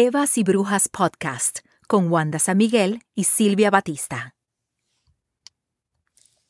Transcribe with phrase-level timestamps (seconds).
[0.00, 1.58] Evas y Brujas Podcast
[1.88, 4.36] con Wanda San Miguel y Silvia Batista.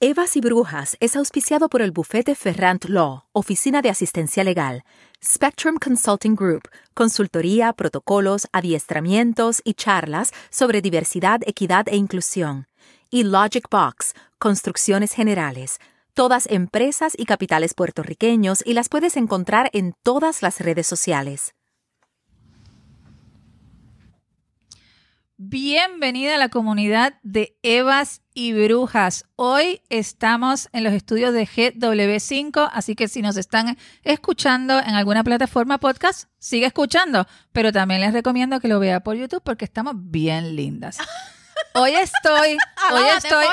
[0.01, 4.85] Evas y Brujas es auspiciado por el bufete Ferrant Law, Oficina de Asistencia Legal,
[5.25, 12.67] Spectrum Consulting Group, consultoría, protocolos, adiestramientos y charlas sobre diversidad, equidad e inclusión,
[13.09, 15.79] y Logic Box, construcciones generales,
[16.13, 21.55] todas empresas y capitales puertorriqueños y las puedes encontrar en todas las redes sociales.
[25.41, 29.25] Bienvenida a la comunidad de Evas y Brujas.
[29.37, 35.23] Hoy estamos en los estudios de GW5, así que si nos están escuchando en alguna
[35.23, 39.95] plataforma podcast, sigue escuchando, pero también les recomiendo que lo vea por YouTube porque estamos
[39.97, 40.99] bien lindas.
[41.75, 42.57] Hoy estoy,
[42.93, 43.47] hoy estoy,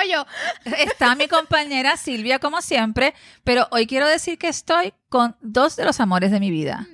[0.79, 5.85] está mi compañera Silvia como siempre, pero hoy quiero decir que estoy con dos de
[5.85, 6.87] los amores de mi vida.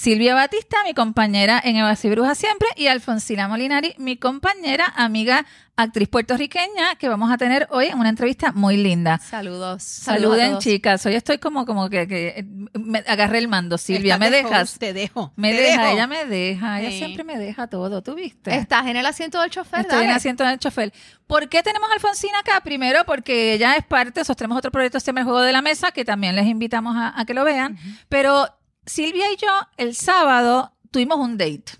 [0.00, 5.44] Silvia Batista, mi compañera en Evas y Brujas siempre, y Alfonsina Molinari, mi compañera, amiga,
[5.76, 9.18] actriz puertorriqueña, que vamos a tener hoy en una entrevista muy linda.
[9.18, 9.82] Saludos.
[9.82, 11.04] Saluden, chicas.
[11.04, 14.16] Hoy estoy como, como que, que me agarré el mando, Silvia.
[14.16, 14.78] ¿Me dejas?
[14.78, 15.34] Te dejo.
[15.36, 15.92] Me te deja, dejo.
[15.92, 16.80] ella me deja.
[16.80, 18.56] Ella siempre me deja todo, ¿tú viste?
[18.56, 20.16] Estás en el asiento del chofer, Estoy en el dale.
[20.16, 20.94] asiento del chofer.
[21.26, 22.62] ¿Por qué tenemos a Alfonsina acá?
[22.62, 25.92] Primero, porque ella es parte, sostenemos otro proyecto se llama El Juego de la Mesa,
[25.92, 27.76] que también les invitamos a, a que lo vean.
[28.08, 28.48] Pero
[28.90, 31.78] Silvia y yo, el sábado, tuvimos un date.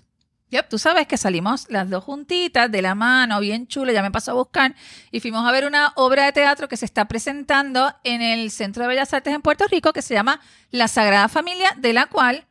[0.49, 0.69] Yep.
[0.69, 4.31] Tú sabes que salimos las dos juntitas, de la mano, bien chula, ya me pasó
[4.31, 4.75] a buscar,
[5.11, 8.83] y fuimos a ver una obra de teatro que se está presentando en el Centro
[8.83, 12.47] de Bellas Artes en Puerto Rico, que se llama La Sagrada Familia, de la cual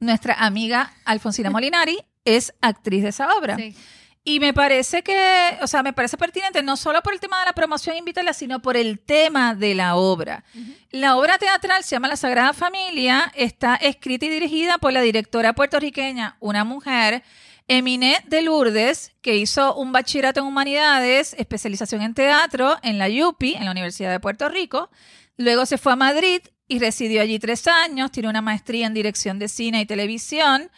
[0.00, 3.56] nuestra amiga Alfonsina Molinari es actriz de esa obra.
[3.56, 3.76] Sí.
[4.24, 7.46] Y me parece que, o sea, me parece pertinente no solo por el tema de
[7.46, 10.44] la promoción invitarla, sino por el tema de la obra.
[10.90, 15.54] La obra teatral se llama La Sagrada Familia, está escrita y dirigida por la directora
[15.54, 17.24] puertorriqueña, una mujer,
[17.66, 23.54] Eminé de Lourdes, que hizo un bachillerato en humanidades, especialización en teatro en la UPI,
[23.54, 24.88] en la Universidad de Puerto Rico.
[25.36, 29.40] Luego se fue a Madrid y residió allí tres años, tiene una maestría en dirección
[29.40, 30.70] de cine y televisión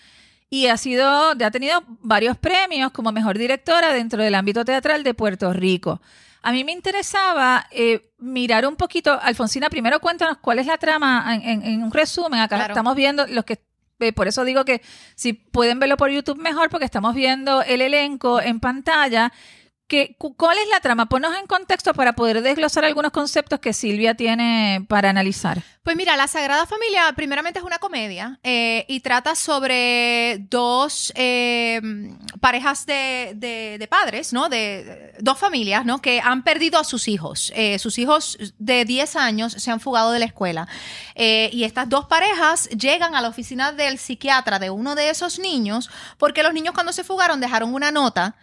[0.55, 5.13] y ha sido, ha tenido varios premios como mejor directora dentro del ámbito teatral de
[5.15, 6.01] Puerto Rico.
[6.43, 11.27] A mí me interesaba eh, mirar un poquito, Alfonsina, primero cuéntanos cuál es la trama
[11.35, 12.39] en, en- en un resumen.
[12.41, 12.73] Acá Claro.
[12.75, 13.59] estamos viendo los que,
[14.01, 14.81] eh, por eso digo que
[15.17, 19.33] si pueden verlo por YouTube mejor, porque estamos viendo el elenco en pantalla.
[20.19, 21.07] Cu- ¿Cuál es la trama?
[21.07, 25.63] Ponnos en contexto para poder desglosar algunos conceptos que Silvia tiene para analizar.
[25.83, 31.83] Pues mira, La Sagrada Familia primeramente es una comedia eh, y trata sobre dos eh,
[32.41, 34.49] parejas de, de- de padres, ¿no?
[34.49, 36.01] De, de dos familias, ¿no?
[36.01, 37.53] Que han perdido a sus hijos.
[37.55, 40.67] Eh, sus hijos de 10 años se han fugado de la escuela.
[41.15, 45.39] Eh, y estas dos parejas llegan a la oficina del psiquiatra de uno de esos
[45.39, 48.37] niños porque los niños cuando se fugaron dejaron una nota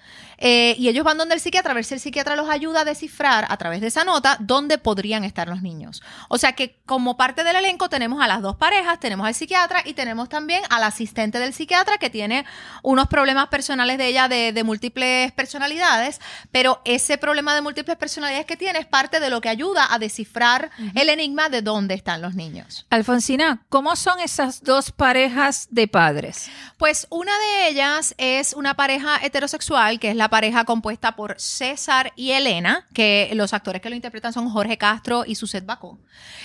[0.44, 2.86] eh, y ellos van donde el psiquiatra a ver si el psiquiatra los ayuda a
[2.86, 6.02] descifrar a través de esa nota dónde podrían estar los niños.
[6.30, 9.84] O sea que como parte del elenco tenemos a las dos parejas, tenemos al psiquiatra
[9.86, 12.46] y tenemos también al asistente del psiquiatra que tiene
[12.82, 16.20] unos problemas personales de ella de, de múltiples personalidades,
[16.52, 20.00] pero ese problema de múltiples personalidades que tiene es parte de lo que ayuda a
[20.00, 22.88] descifrar el enigma de dónde están los niños.
[22.90, 26.50] Alfonsina, ¿cómo son esas dos parejas de padres?
[26.78, 32.12] Pues una de ellas es una pareja heterosexual, que es la pareja compuesta por César
[32.16, 36.00] y Elena, que los actores que lo interpretan son Jorge Castro y Suset Bacó.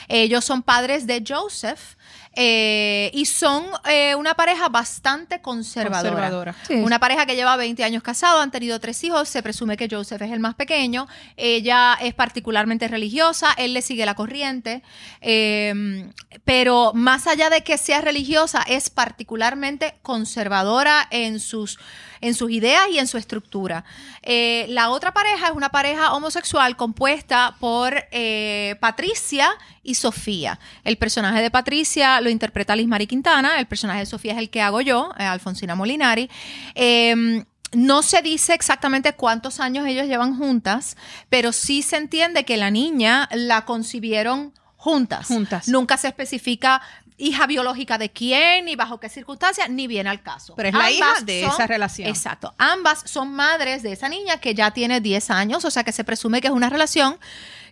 [0.08, 1.97] Ellos son padres de Joseph
[2.38, 6.10] eh, y son eh, una pareja bastante conservadora.
[6.10, 6.54] Conservadora.
[6.66, 6.74] Sí.
[6.74, 10.20] Una pareja que lleva 20 años casado, han tenido tres hijos, se presume que Joseph
[10.20, 14.82] es el más pequeño, ella es particularmente religiosa, él le sigue la corriente,
[15.22, 16.10] eh,
[16.44, 21.78] pero más allá de que sea religiosa, es particularmente conservadora en sus,
[22.21, 23.84] en sus ideas y en su estructura.
[24.22, 29.51] Eh, la otra pareja es una pareja homosexual compuesta por eh, Patricia
[29.83, 30.59] y Sofía.
[30.84, 34.51] El personaje de Patricia lo interpreta Liz Mari Quintana, el personaje de Sofía es el
[34.51, 36.28] que hago yo, eh, Alfonsina Molinari.
[36.74, 40.97] Eh, no se dice exactamente cuántos años ellos llevan juntas,
[41.28, 45.27] pero sí se entiende que la niña la concibieron juntas.
[45.27, 45.69] Juntas.
[45.69, 46.80] Nunca se especifica
[47.18, 50.54] hija biológica de quién, ni bajo qué circunstancias, ni viene al caso.
[50.57, 52.09] Pero es la hija Ambas de son- esa relación.
[52.09, 52.54] Exacto.
[52.59, 56.04] Ambas son madres de esa niña que ya tiene 10 años, o sea que se
[56.04, 57.18] presume que es una relación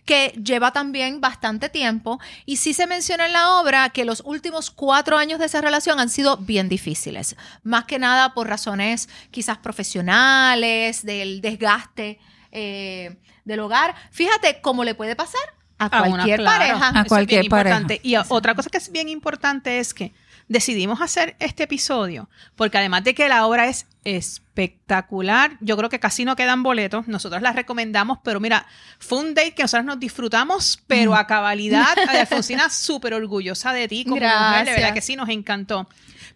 [0.05, 2.19] que lleva también bastante tiempo.
[2.45, 5.99] Y sí se menciona en la obra que los últimos cuatro años de esa relación
[5.99, 7.35] han sido bien difíciles.
[7.63, 12.19] Más que nada por razones quizás profesionales, del desgaste
[12.51, 13.95] eh, del hogar.
[14.11, 15.41] Fíjate cómo le puede pasar
[15.77, 16.57] a A una, cualquier claro.
[16.59, 16.87] pareja.
[16.87, 17.75] A Eso es cualquier bien pareja.
[17.77, 18.07] importante.
[18.07, 20.13] Y otra cosa que es bien importante es que
[20.47, 25.99] decidimos hacer este episodio porque además de que la obra es espectacular, yo creo que
[25.99, 28.65] casi no quedan boletos, nosotros la recomendamos, pero mira,
[28.99, 31.15] fue un date que nosotros nos disfrutamos, pero Mm.
[31.15, 34.75] a cabalidad, Alfonsina súper orgullosa de ti como mujer, de Gracias.
[34.77, 35.87] verdad que sí, nos encantó.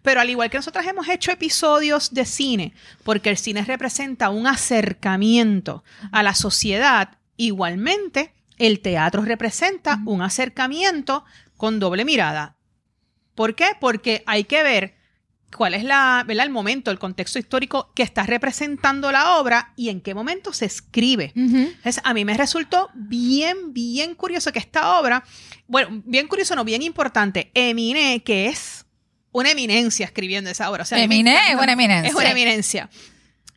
[0.02, 2.72] Pero al igual que nosotras hemos hecho episodios de cine,
[3.04, 11.24] porque el cine representa un acercamiento a la sociedad, igualmente el teatro representa un acercamiento
[11.56, 12.56] con doble mirada.
[13.34, 13.68] ¿Por qué?
[13.80, 14.94] Porque hay que ver
[15.56, 16.44] cuál es la, ¿verdad?
[16.44, 20.66] el momento, el contexto histórico que está representando la obra y en qué momento se
[20.66, 21.32] escribe.
[21.34, 25.24] Entonces, a mí me resultó bien, bien curioso que esta obra,
[25.66, 28.84] bueno, bien curioso, no, bien importante, Eminé, que es
[29.32, 30.82] una eminencia escribiendo esa obra.
[30.82, 31.06] O sea, es
[31.56, 32.10] una eminencia.
[32.10, 32.90] Es una eminencia.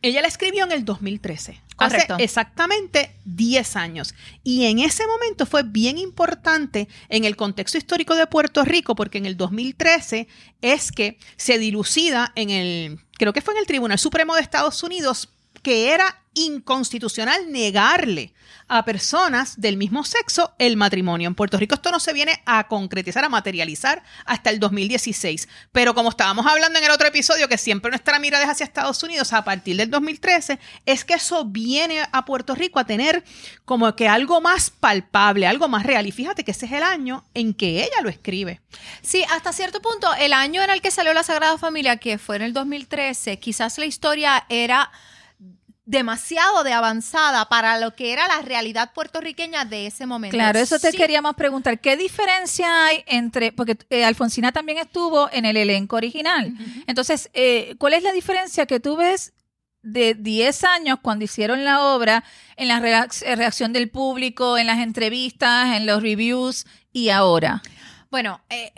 [0.00, 1.60] Ella la escribió en el 2013.
[1.76, 2.14] Correcto.
[2.14, 4.14] Hace exactamente 10 años.
[4.44, 9.18] Y en ese momento fue bien importante en el contexto histórico de Puerto Rico, porque
[9.18, 10.28] en el 2013
[10.62, 14.82] es que se dilucida en el, creo que fue en el Tribunal Supremo de Estados
[14.82, 18.34] Unidos, que era inconstitucional negarle
[18.66, 21.28] a personas del mismo sexo el matrimonio.
[21.28, 25.48] En Puerto Rico esto no se viene a concretizar, a materializar hasta el 2016.
[25.70, 29.02] Pero como estábamos hablando en el otro episodio, que siempre nuestra mirada es hacia Estados
[29.02, 33.22] Unidos a partir del 2013, es que eso viene a Puerto Rico a tener
[33.64, 36.06] como que algo más palpable, algo más real.
[36.06, 38.60] Y fíjate que ese es el año en que ella lo escribe.
[39.02, 42.36] Sí, hasta cierto punto, el año en el que salió la Sagrada Familia, que fue
[42.36, 44.90] en el 2013, quizás la historia era
[45.86, 50.34] demasiado de avanzada para lo que era la realidad puertorriqueña de ese momento.
[50.36, 51.78] Claro, eso te Sí, queríamos preguntar.
[51.78, 56.54] ¿Qué diferencia hay entre, porque eh, Alfonsina también estuvo en el elenco original.
[56.86, 59.34] Entonces, eh, ¿cuál es la diferencia que tú ves
[59.82, 62.24] de 10 años cuando hicieron la obra,
[62.56, 66.64] en la reac- reacción del público, en las entrevistas, en los reviews
[66.94, 67.62] y ahora?
[68.10, 68.72] Bueno, eh,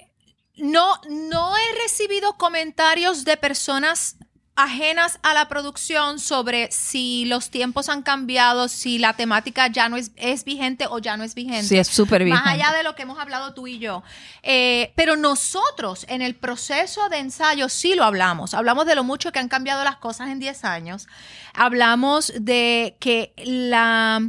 [0.56, 4.16] no, no he recibido comentarios de personas
[4.56, 9.98] ajenas a la producción sobre si los tiempos han cambiado, si la temática ya no
[9.98, 11.66] es, es vigente o ya no es vigente.
[11.66, 12.34] Sí, es súper bien.
[12.34, 14.02] Más allá de lo que hemos hablado tú y yo.
[14.42, 18.54] Eh, pero nosotros en el proceso de ensayo sí lo hablamos.
[18.54, 21.06] Hablamos de lo mucho que han cambiado las cosas en 10 años.
[21.54, 24.22] Hablamos de que la...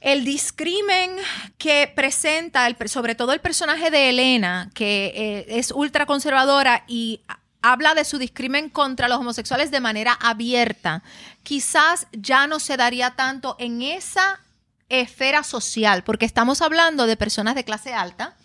[0.00, 1.16] El discrimen
[1.58, 7.22] que presenta, el, sobre todo el personaje de Elena, que eh, es ultraconservadora y
[7.72, 11.02] habla de su discrimen contra los homosexuales de manera abierta,
[11.42, 14.40] quizás ya no se daría tanto en esa
[14.88, 18.36] esfera social, porque estamos hablando de personas de clase alta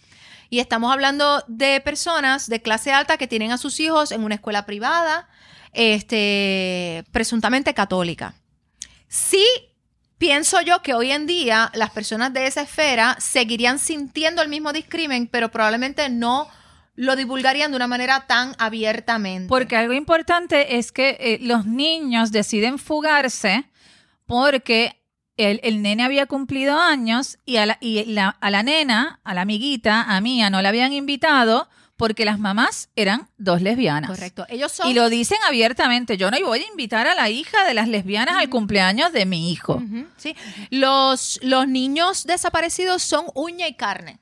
[0.50, 4.36] y estamos hablando de personas de clase alta que tienen a sus hijos en una
[4.36, 5.30] escuela privada,
[5.72, 8.34] este, presuntamente católica.
[9.08, 9.46] Sí,
[10.18, 14.74] pienso yo que hoy en día las personas de esa esfera seguirían sintiendo el mismo
[14.74, 16.50] discrimen, pero probablemente no
[16.96, 19.48] lo divulgarían de una manera tan abiertamente.
[19.48, 23.66] Porque algo importante es que eh, los niños deciden fugarse
[24.26, 25.02] porque
[25.38, 29.34] el, el nene había cumplido años y, a la, y la- a la nena, a
[29.34, 34.10] la amiguita, a Mía, no la habían invitado porque las mamás eran dos lesbianas.
[34.10, 34.46] Correcto.
[34.50, 37.74] Ellos son Y lo dicen abiertamente, yo no voy a invitar a la hija de
[37.76, 39.82] las lesbianas al cumpleaños de mi hijo.
[40.18, 40.36] Sí.
[40.72, 44.20] Los, los niños desaparecidos son uña y carne.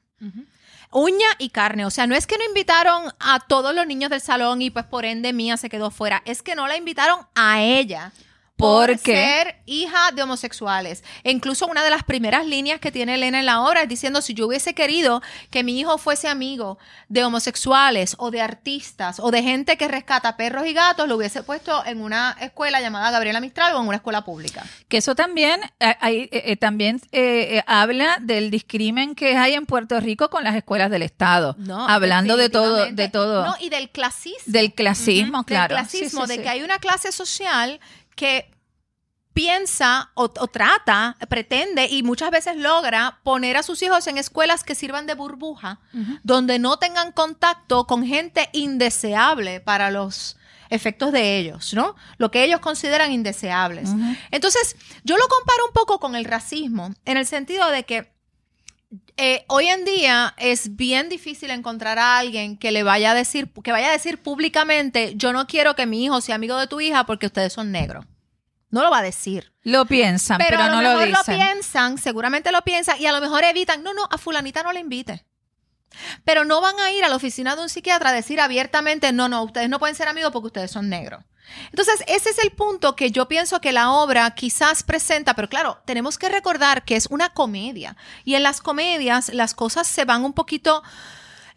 [0.92, 1.86] Uña y carne.
[1.86, 4.86] O sea, no es que no invitaron a todos los niños del salón y pues
[4.86, 6.22] por ende Mía se quedó fuera.
[6.26, 8.12] Es que no la invitaron a ella.
[8.60, 9.14] Por ¿Por qué?
[9.16, 11.04] ser hija de homosexuales.
[11.24, 14.22] E incluso una de las primeras líneas que tiene Elena en la obra es diciendo,
[14.22, 19.32] si yo hubiese querido que mi hijo fuese amigo de homosexuales o de artistas o
[19.32, 23.40] de gente que rescata perros y gatos, lo hubiese puesto en una escuela llamada Gabriela
[23.40, 24.64] Mistral o en una escuela pública.
[24.88, 29.66] Que eso también, eh, hay- eh, eh, también eh, habla del discrimen que hay en
[29.66, 31.56] Puerto Rico con las escuelas del Estado.
[31.60, 33.46] No, hablando de todo, de todo.
[33.46, 34.40] No, y del clasismo.
[34.48, 35.76] del clasismo, claro.
[35.76, 36.42] Del clasismo, Sí, sí, de sí.
[36.44, 37.80] que hay una clase social
[38.20, 38.52] que
[39.34, 44.66] piensa o, o trata, pretende y muchas veces logra poner a sus hijos en escuelas
[44.66, 45.80] que sirvan de burbuja,
[46.24, 50.36] donde no tengan contacto con gente indeseable para los
[50.70, 51.96] efectos de ellos, ¿no?
[52.18, 53.90] Lo que ellos consideran indeseables.
[54.32, 58.12] Entonces, yo lo comparo un poco con el racismo, en el sentido de que
[59.22, 63.52] eh, hoy en día es bien difícil encontrar a alguien que le vaya a decir,
[63.64, 66.80] que vaya a decir públicamente, yo no quiero que mi hijo sea amigo de tu
[66.80, 68.06] hija porque ustedes son negros.
[68.70, 69.52] No lo va a decir.
[69.64, 71.36] Lo piensan, pero, Pero, a lo no lo mejor lo, dicen.
[71.36, 74.80] piensan, seguramente lo piensan, y a lo mejor evitan, no, no, a fulanita no le
[74.80, 75.26] invite.
[76.24, 79.28] Pero no van a ir a la oficina de un psiquiatra a decir abiertamente, no,
[79.28, 81.26] no, ustedes no pueden ser amigos porque ustedes son negros.
[81.70, 85.78] Entonces, ese es el punto que yo pienso que la obra quizás presenta, pero claro,
[85.86, 87.96] tenemos que recordar que es una comedia.
[88.26, 90.84] Y en las comedias las cosas se van un poquito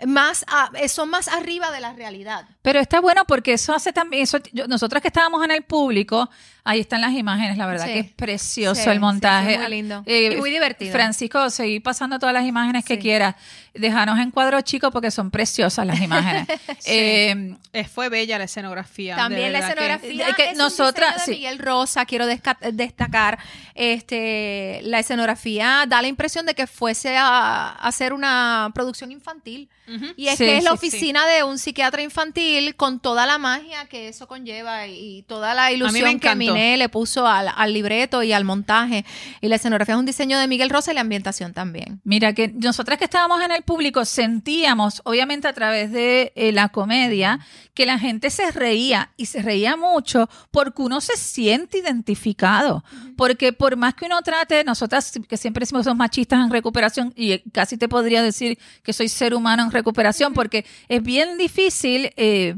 [0.07, 2.47] más a- eh, son más arriba de la realidad.
[2.63, 6.29] Pero está bueno porque eso hace también, eso, que estábamos en el público,
[6.65, 7.93] ahí están las imágenes, la verdad Sí.
[7.93, 9.55] que es precioso Sí, el montaje.
[9.55, 10.03] sí, muy lindo.
[10.07, 10.93] Eh, Y muy divertido.
[10.93, 13.35] Francisco, seguí pasando todas las imágenes que quieras.
[13.75, 16.47] Déjanos en cuadro chico porque son preciosas las imágenes.
[16.87, 19.15] Eh, Eh, fue bella la escenografía.
[19.17, 21.31] de También la que- escenografía Es que es nosotras- un de sí.
[21.33, 23.39] Miguel Rosa, quiero destacar,
[23.75, 27.27] este, la escenografía da la impresión de que fuese a,
[27.69, 29.69] a hacer una producción infantil.
[30.17, 33.85] Y es Sí, que es la oficina de un psiquiatra infantil con toda la magia
[33.87, 38.33] que eso conlleva y, toda la me ilusión que le puso al, al libreto y
[38.33, 39.05] al montaje.
[39.41, 42.01] Y la escenografía es un diseño de Miguel Rosa y la ambientación también.
[42.05, 46.69] Mira, que nosotras que estábamos en el público sentíamos, obviamente a través de eh, la
[46.69, 47.41] comedia,
[47.75, 52.85] que la gente se reía y se reía mucho porque uno se siente identificado.
[53.17, 57.13] Porque por más que uno trate, nosotras que siempre decimos que somos machistas en recuperación
[57.17, 61.39] y eh, casi te podría decir que soy ser humano en recuperación porque es bien
[61.39, 62.13] difícil...
[62.17, 62.57] eh,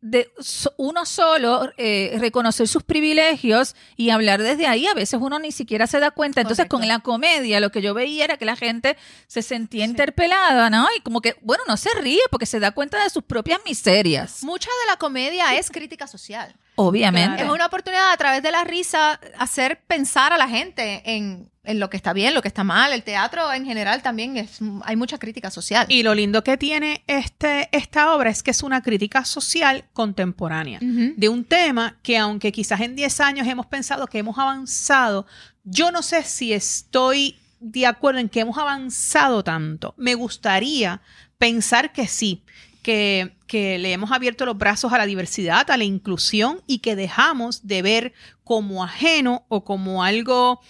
[0.00, 0.30] de
[0.76, 5.86] uno solo eh, reconocer sus privilegios y hablar desde ahí, a veces uno ni siquiera
[5.86, 6.40] se da cuenta.
[6.40, 6.78] Entonces, Correcto.
[6.78, 10.86] con la comedia, lo que yo veía era que la gente se sentía interpelada, ¿no?
[10.96, 14.44] Y como que, bueno, no se ríe porque se da cuenta de sus propias miserias.
[14.44, 16.54] Mucha de la comedia es crítica social.
[16.80, 17.42] Obviamente.
[17.42, 21.80] Es una oportunidad a través de la risa hacer pensar a la gente en, en
[21.80, 22.92] lo que está bien, lo que está mal.
[22.92, 25.86] El teatro en general también es, hay mucha crítica social.
[25.88, 30.78] Y lo lindo que tiene este, esta obra es que es una crítica social contemporánea
[30.80, 35.26] de un tema que aunque quizás en 10 años hemos pensado que hemos avanzado,
[35.64, 39.94] yo no sé si estoy de acuerdo en que hemos avanzado tanto.
[39.96, 41.02] Me gustaría
[41.38, 42.44] pensar que sí,
[42.82, 46.94] que, que le hemos abierto los brazos a la diversidad, a la inclusión y que
[46.94, 48.12] dejamos de ver
[48.44, 50.60] como ajeno o como algo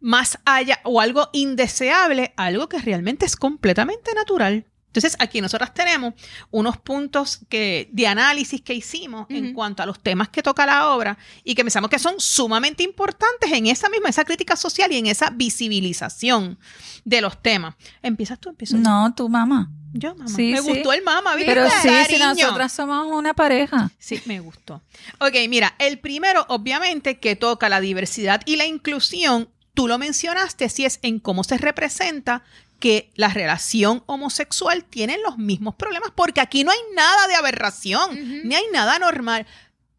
[0.00, 4.66] más allá o algo indeseable, algo que realmente es completamente natural.
[4.94, 6.14] Entonces, aquí nosotros tenemos
[6.52, 10.90] unos puntos que, de análisis que hicimos en cuanto a los temas que toca la
[10.90, 14.98] obra y que pensamos que son sumamente importantes en esa misma, esa crítica social y
[14.98, 16.60] en esa visibilización
[17.04, 17.74] de los temas.
[18.02, 18.54] ¿Empiezas tú?
[18.74, 19.68] No, tu mamá.
[19.92, 20.28] Yo, mamá.
[20.28, 20.68] Sí, me sí.
[20.68, 21.52] gustó el mamá, ¿viste?
[21.52, 23.90] Pero sí, si nosotras somos una pareja.
[23.98, 24.80] Sí, me gustó.
[25.18, 30.68] Ok, mira, el primero, obviamente, que toca la diversidad y la inclusión, tú lo mencionaste,
[30.68, 32.44] si es en cómo se representa
[32.84, 38.10] que la relación homosexual tiene los mismos problemas, porque aquí no hay nada de aberración,
[38.46, 39.46] ni hay nada normal.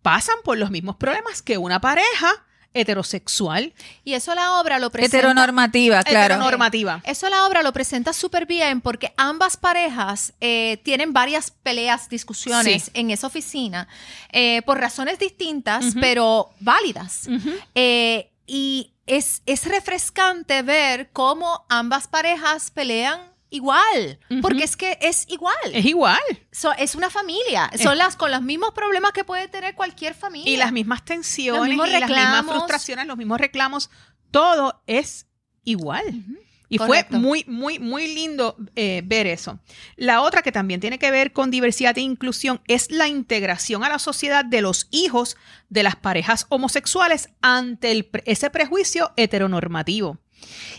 [0.03, 3.73] Pasan por los mismos problemas que una pareja heterosexual,
[4.03, 5.17] Y eso la obra lo presenta.
[5.17, 6.35] Heteronormativa, claro.
[6.35, 7.01] heteronormativa.
[7.05, 12.83] Eso la obra lo presenta súper bien porque ambas parejas eh, tienen varias peleas, discusiones
[12.83, 12.91] Sí.
[12.93, 13.87] en esa oficina
[14.31, 17.27] eh, por razones distintas, pero válidas.
[17.73, 25.25] Eh, y es, es refrescante ver cómo ambas parejas pelean igual, porque es que es
[25.29, 25.55] igual.
[25.71, 26.19] Es igual.
[26.51, 30.51] So- es una familia, son las con los mismos problemas que puede tener cualquier familia.
[30.53, 33.89] Y las mismas tensiones, Los mismos y las mismas frustraciones, los mismos reclamos,
[34.31, 35.27] todo es
[35.63, 36.03] igual.
[36.07, 36.37] Ujú.
[36.75, 37.11] Y Correcto.
[37.11, 39.59] fue muy, muy, muy lindo eh, ver eso.
[39.95, 43.89] La otra que también tiene que ver con diversidad e inclusión es la integración a
[43.89, 45.37] la sociedad de los hijos
[45.69, 50.19] de las parejas homosexuales ante el ese prejuicio heteronormativo.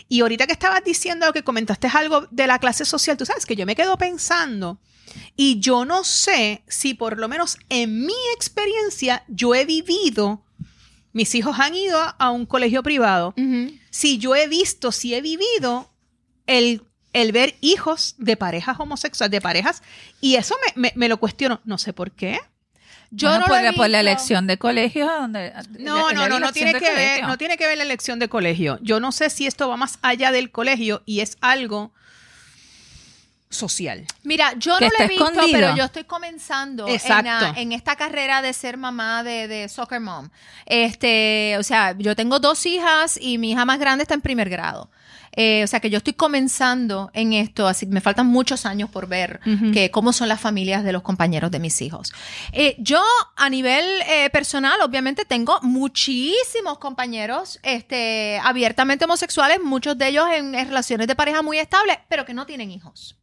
[0.07, 3.55] Y ahorita que estabas diciendo que comentaste algo de la clase social, tú sabes que
[3.55, 4.79] yo me quedo pensando
[5.35, 10.43] y yo no sé si por lo menos en mi experiencia yo he vivido,
[11.17, 13.33] mis hijos han ido a- un colegio privado
[13.89, 15.89] si yo he visto, si he vivido
[16.45, 16.81] el,
[17.13, 19.81] el ver hijos de parejas homosexuales, de parejas,
[20.21, 22.39] y eso me, me- me lo cuestiono, no sé por qué.
[23.09, 24.11] Yo Bueno, no por, la, por la visto.
[24.11, 25.05] elección de colegio.
[25.07, 27.27] Donde, No, la- no, la no, no tiene que ver, colegio.
[27.27, 28.77] no tiene que ver la elección de colegio.
[28.81, 31.93] Yo no sé si esto va más allá del colegio y es algo
[33.49, 34.05] social.
[34.23, 35.59] Mira, yo no lo he visto, escondido.
[35.59, 40.29] pero yo estoy comenzando en, esta carrera de ser mamá de, de soccer mom.
[40.65, 44.49] Este, o sea, yo tengo dos hijas y mi hija más grande está en primer
[44.49, 44.89] grado.
[45.39, 48.89] Eh, o sea que yo estoy comenzando en esto, así que me faltan muchos años
[48.89, 49.39] por ver
[49.71, 52.11] que cómo son las familias de los compañeros de mis hijos.
[52.53, 53.03] Eh, yo
[53.35, 60.55] a nivel eh, personal, obviamente tengo muchísimos compañeros este, abiertamente homosexuales, muchos de ellos en,
[60.55, 63.15] en relaciones de pareja muy estables, pero que no tienen hijos.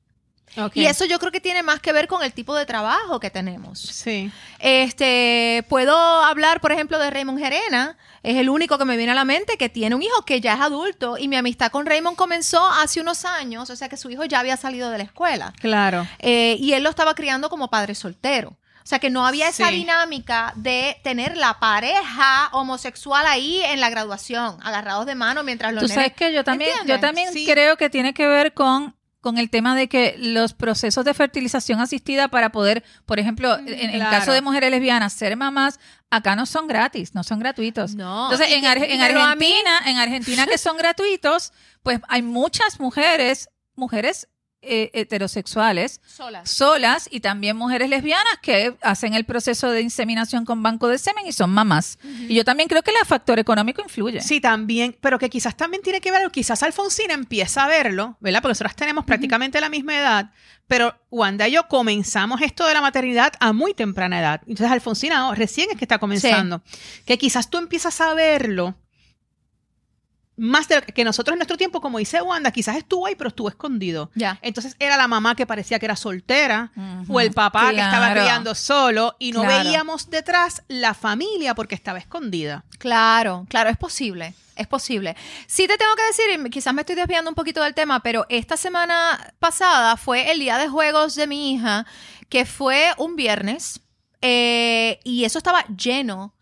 [0.75, 3.31] Y eso yo creo que tiene más que ver con el tipo de trabajo que
[3.31, 3.81] tenemos.
[3.81, 4.31] Sí.
[4.61, 7.97] Este, puedo hablar, por ejemplo, de Raymond Gerena.
[8.23, 10.55] Es el único que me viene a la mente que tiene un hijo que ya
[10.55, 11.19] es adulto.
[11.19, 14.41] Y mi amistad con Raymond comenzó hace unos años, o sea que su hijo ya
[14.41, 15.53] había salido de la escuela.
[15.61, 16.07] Claro.
[16.19, 18.57] Eh, y él lo estaba criando como padre soltero.
[18.83, 19.77] O sea que no había esa Sí.
[19.77, 25.85] dinámica de tener la pareja homosexual ahí en la graduación, agarrados de mano mientras los
[25.85, 27.47] Tú sabes que yo también, yo también Sí.
[27.47, 31.81] creo que tiene que ver con con el tema de que los procesos de fertilización
[31.81, 36.37] asistida para poder, por ejemplo, en, en el caso de mujeres lesbianas, ser mamás, acá
[36.37, 37.95] no son gratis, no son gratuitos.
[37.95, 41.52] No, Entonces, en, Ar- en Argentina, en Argentina que son gratuitos,
[41.83, 44.28] pues hay muchas mujeres, mujeres
[44.66, 46.50] eh, heterosexuales, Solas.
[46.50, 51.26] solas y también mujeres lesbianas que hacen el proceso de inseminación con banco de semen
[51.26, 51.99] y son mamás.
[52.28, 54.21] Y yo también creo que el factor económico influye.
[54.21, 58.40] Sí, también, pero que quizás también tiene que ver, quizás Alfonsina empieza a verlo, ¿verdad?
[58.40, 60.30] Porque nosotras tenemos prácticamente la misma edad,
[60.66, 64.40] pero Wanda y yo comenzamos esto de la maternidad a muy temprana edad.
[64.47, 66.62] Entonces Alfonsina oh, recién es que está comenzando.
[67.04, 68.75] Que quizás tú empiezas a verlo
[70.37, 73.29] más de lo que nosotros en nuestro tiempo, como dice Wanda, quizás estuvo ahí, pero
[73.29, 74.11] estuvo escondido.
[74.14, 74.38] Ya.
[74.43, 76.73] Entonces era la mamá que parecía que era soltera
[77.09, 79.64] o el papá que estaba criando solo y no Claro.
[79.64, 82.64] veíamos detrás la familia porque estaba escondida.
[82.79, 84.35] Claro, claro, es posible.
[84.57, 85.17] Es posible.
[85.49, 88.25] Sí te tengo que decir, y quizás me estoy desviando un poquito del tema, pero
[88.29, 91.87] esta semana pasada fue el día de juegos de mi hija,
[92.29, 93.81] que fue un viernes,
[94.23, 96.34] eh, y eso estaba lleno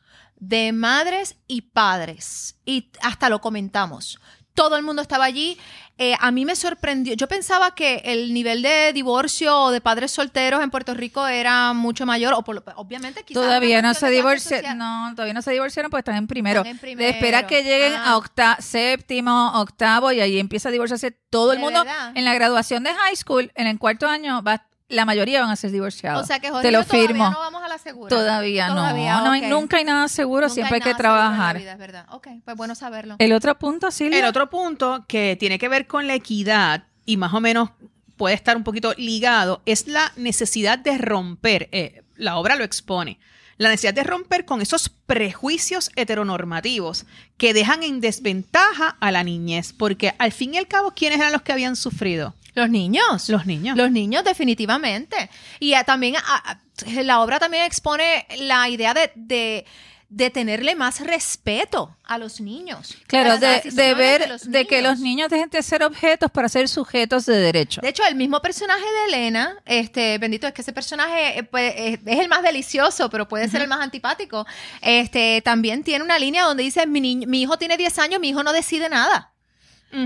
[0.42, 2.56] de madres y padres.
[2.64, 4.18] Y hasta lo comentamos.
[4.54, 5.56] Todo el mundo estaba allí.
[5.98, 7.14] Eh, a mí me sorprendió.
[7.14, 11.72] Yo pensaba que el nivel de divorcio o de padres solteros en Puerto Rico era
[11.74, 12.34] mucho mayor.
[12.34, 16.16] O por obviamente quizás Todavía no se divorciaron, no, todavía no se divorciaron porque están
[16.16, 16.60] en primero.
[16.60, 17.08] Están en primero.
[17.08, 18.10] Espera que lleguen Ah.
[18.10, 21.84] a octa, séptimo, octavo y ahí empieza a divorciarse todo el ¿De mundo.
[21.84, 22.12] verdad?
[22.16, 25.56] En la graduación de high school, en el cuarto año, va, la mayoría van a
[25.56, 26.22] ser divorciados.
[26.22, 27.30] O sea que Te lo todavía firmo.
[27.30, 28.08] no vamos a la segura.
[28.08, 29.24] Todavía, Todavía, no.
[29.24, 31.58] no hay, nunca hay nada seguro, Nunca siempre hay, que trabajar.
[31.58, 32.06] vida, es verdad.
[32.10, 33.16] Ok, pues bueno saberlo.
[33.18, 34.18] El otro punto, Silvia.
[34.20, 37.70] El otro punto que tiene que ver con la equidad y más o menos
[38.16, 43.18] puede estar un poquito ligado es la necesidad de romper, eh, la obra lo expone,
[43.56, 47.06] la necesidad de romper con esos prejuicios heteronormativos
[47.36, 51.32] que dejan en desventaja a la niñez, porque al fin y al cabo, ¿quiénes eran
[51.32, 52.34] los que habían sufrido?
[52.54, 53.28] Los niños.
[53.28, 53.76] Los niños.
[53.76, 55.30] Los niños, definitivamente.
[55.58, 56.58] Y eh, también ah, ah,
[57.02, 59.64] la obra también expone la idea de, de,
[60.10, 62.98] de tenerle más respeto a los niños.
[63.02, 65.30] a Claro, de, de ver de que los niños.
[65.30, 67.80] dejen de ser objetos para ser sujetos de derecho.
[67.80, 71.72] De hecho, el mismo personaje de Elena, este, bendito, es que ese personaje eh, pues,
[71.76, 74.46] es, es el más delicioso, pero puede ser el más antipático.
[74.82, 78.42] Este, también tiene una línea donde dice, mi, mi hijo tiene 10 años, mi hijo
[78.42, 79.31] no decide nada.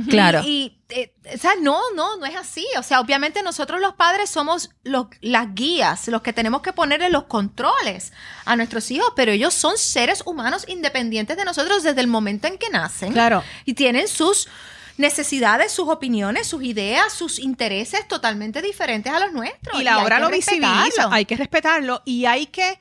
[0.09, 0.43] Claro.
[0.45, 2.67] Y, y, eh, o sea, no, no, no es así.
[2.79, 7.09] O sea, obviamente nosotros los padres somos los, las guías, los que tenemos que ponerle
[7.11, 8.13] los controles
[8.45, 12.59] a nuestros hijos, pero ellos son seres humanos independientes de nosotros desde el momento en
[12.59, 13.13] que nacen.
[13.13, 13.43] Claro.
[13.65, 14.49] Y tienen sus
[14.97, 19.81] necesidades, sus opiniones, sus ideas, sus intereses totalmente diferentes a los nuestros.
[19.81, 22.79] Y la que lo visibiliza, hay que respetarlo y hay que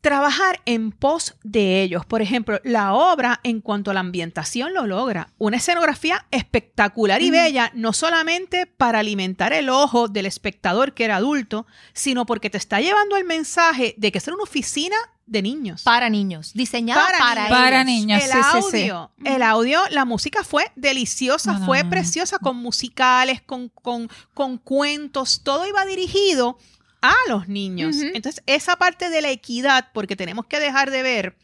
[0.00, 2.06] trabajar en pos de ellos.
[2.06, 5.32] Por ejemplo, la obra en cuanto a la ambientación lo logra.
[5.38, 11.16] Una escenografía espectacular y bella, no solamente para alimentar el ojo del espectador que era
[11.16, 15.82] adulto, sino porque te está llevando el mensaje de que es una oficina de niños.
[15.82, 17.58] Para niños, diseñada Para para, niños.
[17.58, 18.76] Para niños, el sí, sí, sí.
[18.88, 21.90] audio, el audio, la música fue deliciosa, No, no, fue no, no.
[21.90, 26.56] preciosa, con musicales, con, con, con cuentos, todo iba dirigido
[27.02, 27.96] a los niños.
[28.14, 31.36] Entonces, esa parte de la equidad, porque tenemos que dejar de ver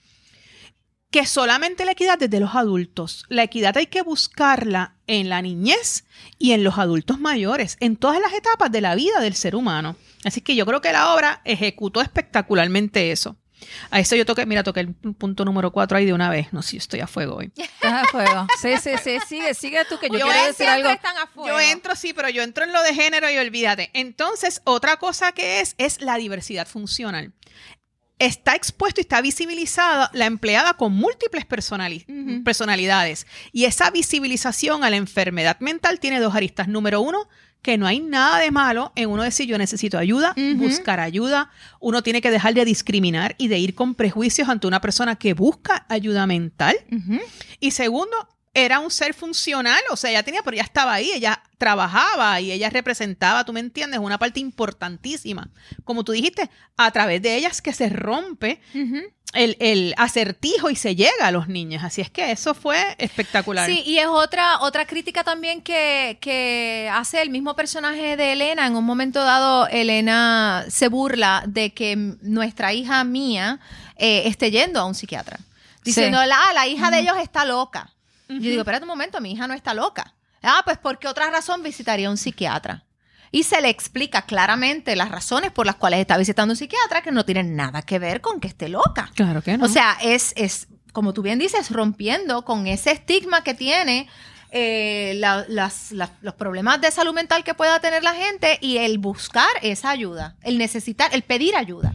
[1.11, 3.25] que solamente la equidad es de los adultos.
[3.29, 6.05] La equidad hay que buscarla en la niñez
[6.39, 9.95] y en los adultos mayores, en todas las etapas de la vida del ser humano.
[10.25, 13.37] Así que yo creo que la obra ejecutó espectacularmente eso.
[13.91, 16.53] A eso yo toqué, mira, toqué el punto número cuatro ahí de una vez.
[16.53, 17.53] No sé, yo estoy a fuego hoy.
[17.57, 18.47] Estás a fuego.
[18.61, 20.91] Sí, sí, sí, sigue, sigue tú que yo, Yo quiero decir siempre algo.
[20.91, 21.49] están a fuego.
[21.49, 23.91] Yo entro, sí, pero yo entro en lo de género y olvídate.
[23.95, 27.33] Entonces, otra cosa que es, es la diversidad funcional.
[28.21, 32.05] Está expuesto y está visibilizada la empleada con múltiples personali-
[32.45, 33.27] personalidades.
[33.51, 36.69] Y esa visibilización a la enfermedad mental tiene dos aristas.
[36.69, 37.29] Número uno,
[37.65, 41.51] que no hay nada de malo en uno decir yo necesito ayuda, buscar ayuda.
[41.81, 45.33] Uno tiene que dejar de discriminar y de ir con prejuicios ante una persona que
[45.33, 46.77] busca ayuda mental.
[47.61, 51.43] Y segundo, era un ser funcional, o sea, ella tenía, pero ya estaba ahí, ella
[51.59, 55.49] trabajaba y ella representaba, tú me entiendes, una parte importantísima.
[55.83, 58.61] Como tú dijiste, a través de ellas que se rompe
[59.33, 61.83] el, el acertijo y se llega a los niños.
[61.83, 63.69] Así es que eso fue espectacular.
[63.69, 68.67] Sí, y es otra, otra crítica también que, que hace el mismo personaje de Elena.
[68.67, 73.59] En un momento dado, Elena se burla de que nuestra hija mía
[73.97, 75.41] eh, esté yendo a un psiquiatra.
[75.83, 77.91] Diciendo, la, la hija de ellos está loca.
[78.29, 80.15] Yo digo, espérate un momento, mi hija no está loca.
[80.43, 82.85] Ah, pues ¿por qué otra razón visitaría a un psiquiatra?
[83.31, 87.11] Y se le explica claramente las razones por las cuales está visitando un psiquiatra que
[87.11, 89.11] no tienen nada que ver con que esté loca.
[89.15, 89.65] Claro que no.
[89.65, 94.09] O sea, es, es, como tú bien dices, rompiendo con ese estigma que tiene
[94.53, 98.77] eh, la- las- las- los problemas de salud mental que pueda tener la gente y
[98.79, 101.93] el buscar esa ayuda, el necesitar, el pedir ayuda.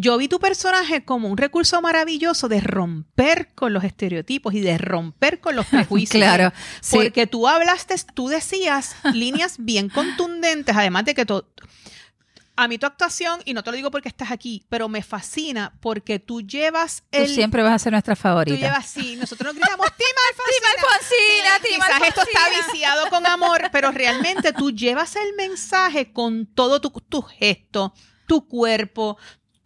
[0.00, 4.78] Yo vi tu personaje como un recurso maravilloso de romper con los estereotipos y de
[4.78, 6.12] romper con los prejuicios.
[6.22, 6.96] Claro, sí.
[6.96, 11.48] Porque tú hablaste, tú decías líneas bien contundentes, además de que todo...
[12.54, 15.72] A mí tu actuación, y no te lo digo porque estás aquí, pero me fascina
[15.80, 17.28] porque tú llevas Tú el...
[17.28, 18.56] siempre vas a ser nuestra Tú favorita.
[18.56, 20.68] llevas sí, nosotros nos gritamos Team Alfonsina.
[20.76, 22.72] Alfonsina, Team Quizás esto está Alfonsina".
[22.72, 27.94] viciado con amor, pero realmente tú llevas el mensaje con todo tu, tu gesto,
[28.26, 29.18] tu cuerpo,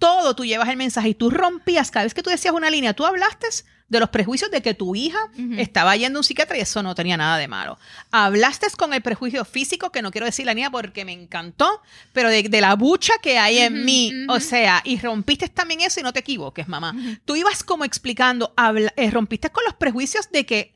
[0.02, 2.92] todo tú llevas el mensaje y tú rompías cada vez que tú decías una línea,
[2.92, 3.46] tú hablaste
[3.88, 5.18] de los prejuicios de que tu hija
[5.58, 7.78] estaba yendo a un psiquiatra y eso no tenía nada de malo.
[8.10, 11.80] Hablaste con el prejuicio físico, que no quiero decir la niña porque me encantó,
[12.12, 14.10] pero de, de la bucha que hay en mí.
[14.30, 16.94] O sea, y rompiste también eso y no te equivoques, mamá.
[17.24, 20.74] Tú ibas como explicando, habla- eh, rompiste con los prejuicios de que,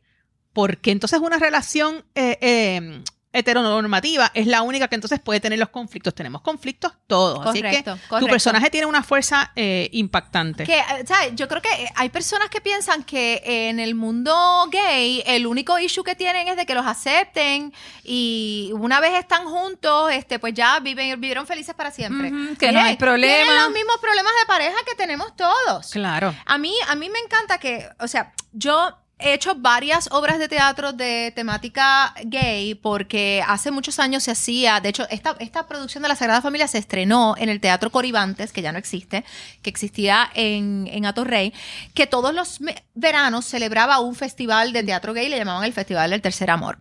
[0.53, 3.03] porque entonces una relación eh, eh,
[3.37, 6.15] heteronormativa es la única que entonces puede tener los conflictos.
[6.15, 7.47] Tenemos conflictos todos.
[7.47, 10.65] así Correcto, que tu personaje tiene una fuerza eh, impactante.
[10.65, 11.33] Que, eh, ¿sabes?
[11.35, 14.35] Yo creo que eh, hay personas que piensan que en el mundo
[14.71, 17.73] gay el único issue que tienen es de que los acepten
[18.03, 22.33] y una vez están juntos, este, pues ya viven, vivieron felices para siempre.
[22.59, 23.45] Que no hay problema.
[23.45, 25.91] Tienen los mismos problemas de pareja que tenemos todos.
[25.91, 26.35] Claro.
[26.47, 30.49] A mí, a mí me encanta que, o sea, yo he hecho varias obras de
[30.49, 36.03] teatro de temática gay porque hace muchos años se hacía, de hecho, esta, esta producción
[36.03, 39.25] de la Sagrada Familia se estrenó en el Teatro Coribantes, que ya no existe,
[39.63, 41.55] que existía en, en Atorrey,
[41.95, 42.59] que todos los
[42.95, 46.81] veranos celebraba un festival de teatro gay, le llamaban el Festival del Tercer Amor.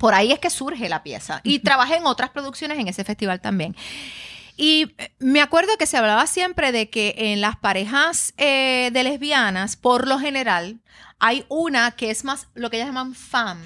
[0.00, 1.40] Por ahí es que surge la pieza.
[1.44, 3.74] Y trabajé en otras producciones en ese festival también.
[4.58, 9.04] Y eh, me acuerdo que se hablaba siempre de que en las parejas eh, de
[9.04, 10.80] lesbianas, por lo general,
[11.20, 13.58] hay una que es más lo que ellas llaman fam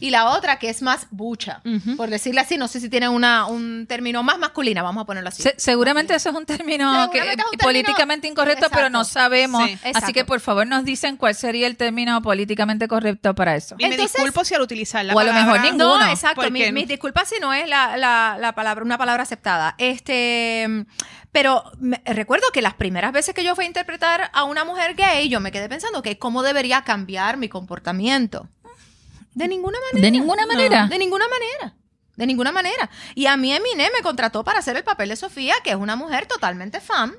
[0.00, 1.62] y la otra que es más bucha.
[1.96, 5.28] Por decirlo así, no sé si tiene una, un término más masculina, vamos a ponerlo
[5.28, 5.42] así.
[5.42, 9.04] Se- seguramente eso es un término que, Seguramente es un término- políticamente incorrecto, pero no
[9.04, 9.64] sabemos.
[9.66, 9.78] Sí.
[9.94, 13.76] Así que por favor nos dicen cuál sería el término políticamente correcto para eso.
[13.78, 15.98] Y me Entonces- disculpo si al utilizar la O a lo mejor palabra- ninguno.
[16.00, 16.50] No, exacto.
[16.50, 19.74] Mis disculpas si no es la, la- la palabra, una palabra aceptada.
[19.78, 20.84] Este,
[21.36, 24.94] pero me- recuerdo que las primeras veces que yo fui a interpretar a una mujer
[24.94, 28.48] gay, yo me quedé pensando que cómo debería cambiar mi comportamiento.
[29.34, 30.06] De ninguna manera.
[30.06, 30.86] De ninguna manera.
[30.86, 31.74] De ninguna manera.
[32.16, 32.88] De ninguna manera.
[33.14, 35.94] Y a mí Eminem me contrató para hacer el papel de Sofía, que es una
[35.94, 37.14] mujer totalmente fan.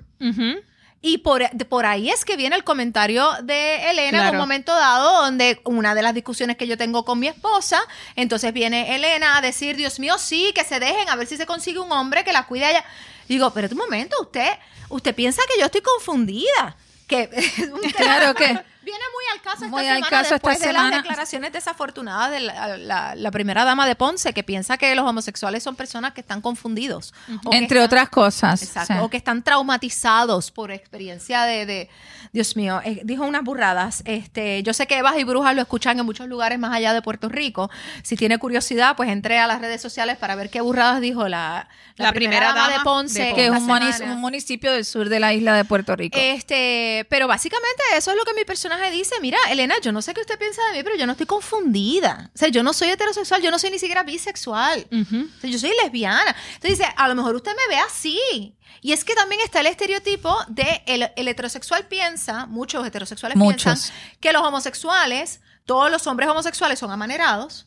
[1.00, 4.74] Y por, de- por ahí es que viene el comentario de Elena en un momento
[4.74, 7.80] dado, donde una de las discusiones que yo tengo con mi esposa,
[8.16, 11.46] entonces viene Elena a decir, Dios mío, sí, que se dejen, a ver si se
[11.46, 12.84] consigue un hombre que la cuide a
[13.28, 14.50] Digo, pero un momento, usted,
[14.90, 16.76] usted piensa que yo estoy confundida.
[17.08, 17.30] Que
[17.96, 20.90] Claro que viene muy al caso esta Muy al semana caso esta después de semana.
[20.90, 25.06] las declaraciones desafortunadas de la, la- la primera dama de Ponce, que piensa que los
[25.06, 27.14] homosexuales son personas que están confundidos.
[27.46, 28.64] o que entre están- otras cosas.
[28.64, 28.94] Exacto.
[28.94, 29.00] Sí.
[29.02, 31.90] O que están traumatizados por experiencia de, de-
[32.34, 34.02] Dios mío, eh, dijo unas burradas.
[34.06, 37.02] Este, yo sé que Evas y Brujas lo escuchan en muchos lugares más allá de
[37.02, 37.70] Puerto Rico.
[38.04, 41.68] Si tiene curiosidad, pues entre a las redes sociales para ver qué burradas dijo la,
[41.96, 43.22] La primera dama de Ponce.
[43.24, 46.18] de que es esta un, un municipio del sur de la isla de Puerto Rico.
[46.20, 49.16] Este, pero básicamente eso es lo que mi personaje dice.
[49.22, 52.30] Mira, Elena, yo no sé qué usted piensa de mí, pero yo no estoy confundida.
[52.34, 54.88] O sea, yo no soy heterosexual, yo no soy ni siquiera bisexual.
[54.92, 55.30] Ujú.
[55.38, 56.36] O sea, yo soy lesbiana.
[56.56, 58.56] Entonces dice, a lo mejor usted me ve así.
[58.82, 63.64] Y es que también está el estereotipo de el, el heterosexual piensa, muchos heterosexuales Muchos.
[63.64, 67.66] piensan que los homosexuales, todos los hombres homosexuales son amanerados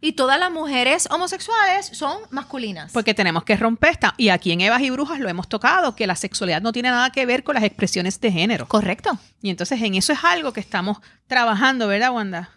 [0.00, 2.92] y todas las mujeres homosexuales son masculinas.
[2.92, 4.14] Porque tenemos que romper esta.
[4.16, 7.10] Y aquí en Evas y Brujas lo hemos tocado, que la sexualidad no tiene nada
[7.10, 8.66] que ver con las expresiones de género.
[8.66, 9.18] Correcto.
[9.42, 12.50] Y entonces en eso es algo que estamos trabajando, ¿verdad, Wanda?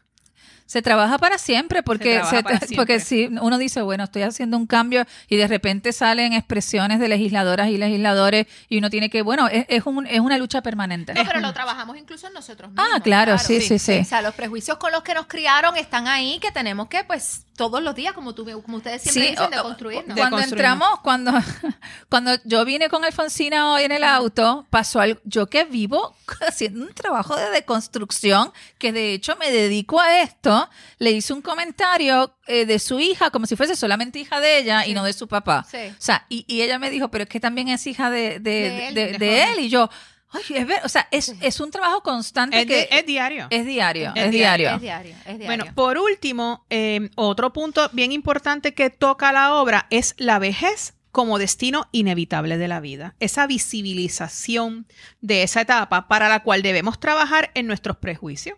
[0.72, 2.78] Se trabaja para siempre porque, trabaja se- para siempre.
[2.78, 7.10] porque si uno dice, bueno, estoy haciendo un cambio y de repente salen expresiones de
[7.10, 11.14] legisladoras y legisladores y uno tiene que, bueno, es, es, un- es una lucha permanente.
[11.14, 12.88] No, pero lo trabajamos incluso en nosotros mismos.
[12.96, 14.00] Ah, claro, sí, sí, sí.
[14.00, 17.46] O sea, los prejuicios con los que nos criaron están ahí, que tenemos que, pues,
[17.58, 20.18] todos los días, como, tú, como ustedes siempre dicen, de o- construirnos.
[20.18, 21.32] Cuando entramos, cuando,
[22.10, 26.16] cuando yo vine con Alfonsina hoy en el auto, pasó algo, yo que vivo
[26.48, 30.61] haciendo un trabajo de deconstrucción, que de hecho me dedico a esto,
[31.00, 34.86] le hice un comentario eh, de su hija como si fuese solamente hija de ella
[34.86, 35.66] y no de su papá.
[35.70, 35.78] Sí.
[35.90, 38.40] O sea, y, y ella me dijo, pero es que también es hija de, de,
[38.42, 39.52] De él, de- de de Jorge.
[39.54, 39.60] él.
[39.66, 39.90] Y yo,
[40.32, 43.48] ay, es ver, o sea, es, es un trabajo constante Es, que es diario.
[43.50, 44.70] es diario, Es es diario.
[44.76, 45.46] Es diario, es diario.
[45.46, 50.94] Bueno, por último, eh, otro punto bien importante que toca la obra es la vejez
[51.12, 53.16] como destino inevitable de la vida.
[53.20, 54.88] Esa visibilización
[55.20, 58.58] de esa etapa para la cual debemos trabajar en nuestros prejuicios.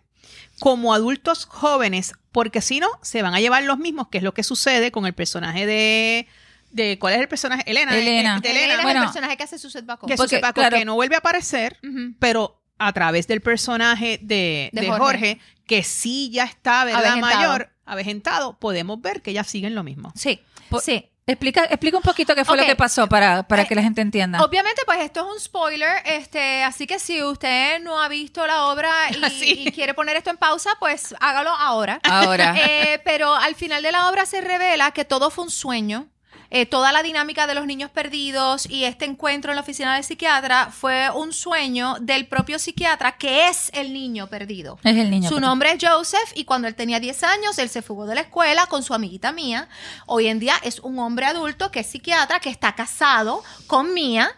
[0.60, 4.34] Como adultos jóvenes, porque si no, se van a llevar los mismos, que es lo
[4.34, 6.26] que sucede con el personaje de...
[6.70, 7.62] de ¿Cuál es el personaje?
[7.66, 7.96] Elena.
[7.96, 8.36] Elena.
[8.38, 8.90] eh, de Elena Elena.
[8.90, 10.08] es el personaje que hace Suset Bacon.
[10.08, 10.76] que, Porque, Bacon, claro.
[10.78, 11.78] que no vuelve a aparecer,
[12.18, 15.00] pero a través del personaje de, De de Jorge.
[15.04, 15.40] Jorge.
[15.66, 17.04] que sí ya está, ¿verdad?
[17.04, 17.36] Avejentado.
[17.36, 20.12] Mayor, avejentado, podemos ver que ellas siguen lo mismo.
[20.16, 20.40] Sí,
[20.82, 21.08] sí.
[21.26, 24.02] Explica, explica un poquito qué fue lo que pasó para, para Eh, que la gente
[24.02, 24.42] entienda.
[24.44, 28.66] Obviamente, pues esto es un spoiler, este, así que si usted no ha visto la
[28.66, 29.64] obra y, Sí.
[29.68, 32.00] y quiere poner esto en pausa, pues hágalo ahora.
[32.02, 32.54] Ahora.
[32.66, 36.08] Eh, pero al final de la obra se revela que todo fue un sueño.
[36.56, 40.04] Eh, toda la dinámica de los niños perdidos y este encuentro en la oficina del
[40.04, 44.78] psiquiatra fue un sueño del propio psiquiatra que es el niño perdido.
[44.84, 45.28] es el niño.
[45.28, 48.20] Su nombre es Joseph y cuando él tenía 10 años, él se fugó de la
[48.20, 49.66] escuela con su amiguita Mía.
[50.06, 54.30] Hoy en día es un hombre adulto que es psiquiatra, que está casado con Mía,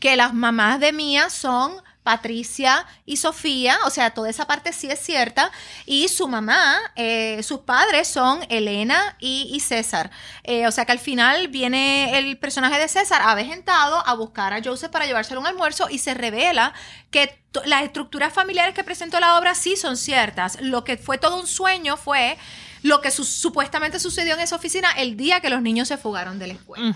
[0.00, 1.72] que las mamás de Mía son
[2.08, 5.50] Patricia y Sofía, o sea, toda esa parte sí es cierta.
[5.84, 10.10] Y su mamá, eh, sus padres son Elena y, César.
[10.42, 14.62] Eh, o sea que al final viene el personaje de César avejentado a buscar a
[14.64, 16.72] Joseph para llevárselo un almuerzo y se revela
[17.10, 20.58] que las estructuras familiares que presentó la obra sí son ciertas.
[20.62, 22.38] Lo que fue todo un sueño fue
[22.82, 26.38] lo que su- supuestamente sucedió en esa oficina el día que los niños se fugaron
[26.38, 26.94] de la escuela.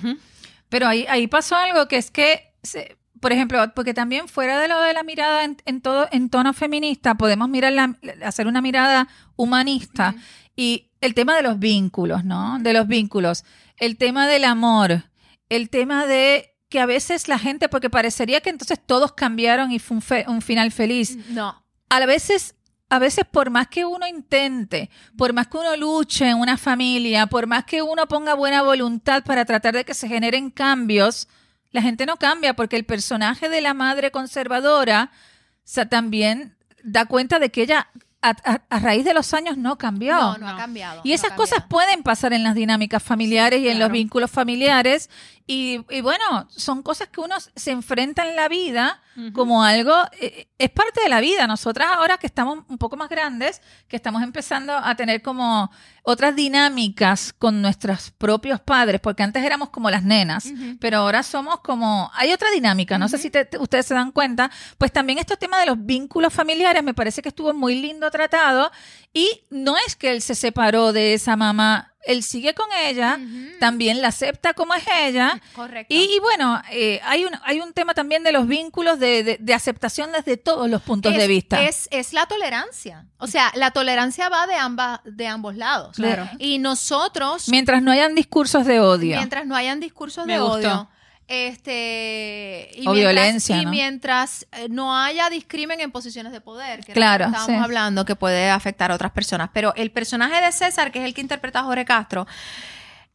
[0.70, 4.68] Pero ahí, ahí pasó algo que es que, se- por ejemplo, porque también fuera de
[4.68, 8.60] lo de la mirada en, en todo, en tono feminista, podemos mirar la- hacer una
[8.60, 10.14] mirada humanista
[10.56, 12.58] y el tema de los vínculos, ¿no?
[12.60, 13.44] De los vínculos,
[13.78, 15.04] el tema del amor,
[15.48, 19.78] el tema de que a veces la gente, porque parecería que entonces todos cambiaron y
[19.78, 21.16] fue un, fe- un final feliz.
[21.28, 21.62] No.
[21.90, 22.54] A veces,
[22.88, 27.26] a veces por más que uno intente, por más que uno luche en una familia,
[27.26, 31.28] por más que uno ponga buena voluntad para tratar de que se generen cambios,
[31.72, 37.04] la gente no cambia porque el personaje de la madre conservadora o sea, también da
[37.06, 37.88] cuenta de que ella
[38.20, 40.14] a, a- a raíz de los años no cambió.
[40.14, 41.00] No, no, ha cambiado.
[41.04, 41.68] Y esas cosas cambiado.
[41.70, 45.10] pueden pasar en las dinámicas familiares y en los vínculos familiares.
[45.46, 49.00] Y, y bueno, son cosas que uno se enfrenta en la vida
[49.34, 51.46] como algo, eh, es parte de la vida.
[51.46, 55.70] Nosotras ahora que estamos un poco más grandes, que estamos empezando a tener como
[56.02, 60.46] otras dinámicas con nuestros propios padres, porque antes éramos como las nenas,
[60.80, 64.12] pero ahora somos como, hay otra dinámica, no sé si te- te- ustedes se dan
[64.12, 68.10] cuenta, pues también este tema de los vínculos familiares me parece que estuvo muy lindo
[68.10, 68.70] tratado
[69.12, 73.18] y no es que él se separó de esa mamá, él sigue con ella,
[73.60, 75.40] también la acepta como es ella.
[75.54, 75.94] Correcto.
[75.94, 79.38] Y, y bueno, eh, hay, un, hay un tema también de los vínculos de, de-
[79.40, 81.62] de aceptación desde todos los puntos de vista.
[81.62, 83.06] Es, es la tolerancia.
[83.18, 85.94] O sea, la tolerancia va de, ambas, de ambos lados.
[85.96, 86.28] Claro.
[86.38, 89.16] Y nosotros, Mientras no hayan discursos de odio.
[89.16, 90.54] mientras no hayan discursos Me de gustó.
[90.56, 90.88] odio,
[91.28, 93.70] este y O mientras- violencia, y ¿no?
[93.70, 97.62] mientras eh, no haya discrimen en posiciones de poder, que Claro, estábamos sí.
[97.62, 99.50] hablando que puede afectar a otras personas.
[99.52, 102.26] Pero el personaje de César, que es el que interpreta a Jorge Castro,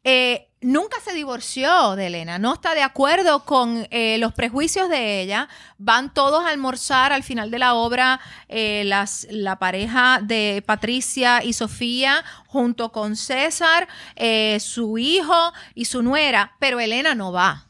[0.04, 5.22] eh, nunca se divorció de Elena, no está de acuerdo con eh, los prejuicios de
[5.22, 5.50] ella.
[5.78, 11.44] Van todos a almorzar al final de la obra, eh, las, la pareja de Patricia
[11.44, 17.66] y Sofía, junto con César, eh, su hijo y su nuera, pero Elena no va.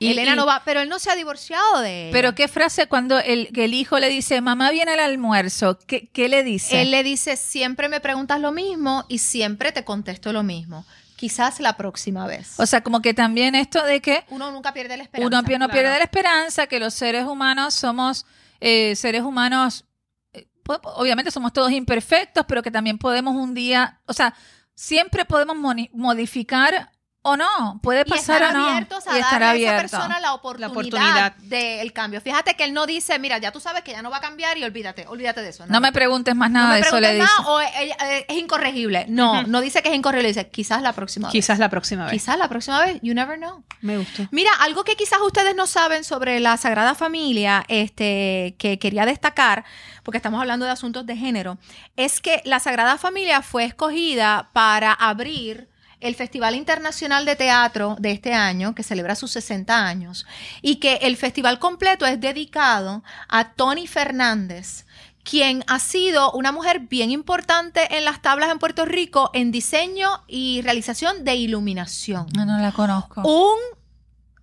[0.00, 2.12] Y- Elena y- no va, pero él no se ha divorciado de ella.
[2.12, 6.08] Pero qué frase cuando el, que el hijo le dice, mamá viene al almuerzo, ¿qué,
[6.08, 6.82] qué le dice?
[6.82, 10.84] Él le dice, siempre me preguntas lo mismo y siempre te contesto lo mismo.
[11.16, 12.54] Quizás la próxima vez.
[12.60, 15.26] O sea, como que también esto de que uno nunca pierde la esperanza.
[15.26, 15.72] uno pi- no claro.
[15.72, 18.24] pierde la esperanza, que los seres humanos somos
[18.60, 19.84] eh, seres humanos,
[20.32, 20.46] eh,
[20.94, 24.32] obviamente somos todos imperfectos, pero que también podemos un día, o sea,
[24.76, 25.56] siempre podemos
[25.92, 26.90] modificar
[27.22, 28.68] o no, puede y pasar estar o no.
[28.68, 29.96] abiertos a y estar darle a esa abierto.
[29.96, 31.34] persona la oportunidad, oportunidad.
[31.36, 32.20] del cambio.
[32.20, 34.56] Fíjate que él no dice, mira, ya tú sabes que ya no va a cambiar
[34.56, 35.66] y olvídate, olvídate de eso.
[35.66, 37.26] No me preguntes más No nada me de eso, le dice.
[37.26, 39.06] nada o ella- eh, es incorregible.
[39.08, 42.12] No, no dice que es incorregible, dice quizás la próxima Quizás la próxima vez.
[42.12, 42.22] vez.
[42.22, 43.62] Quizás la próxima vez, you never know.
[43.80, 44.26] Me gustó.
[44.30, 49.64] Mira, algo que quizás ustedes no saben sobre la Sagrada Familia, este, que quería destacar,
[50.02, 51.58] porque estamos hablando de asuntos de género,
[51.96, 55.68] es que la Sagrada Familia fue escogida para abrir
[56.00, 60.26] el Festival Internacional de Teatro de este año, que celebra sus 60 años,
[60.62, 64.86] y que el festival completo es dedicado a Tony Fernández,
[65.24, 70.24] quien ha sido una mujer bien importante en las tablas en Puerto Rico en diseño
[70.26, 73.20] y realización de iluminación No, no la conozco.
[73.22, 73.58] un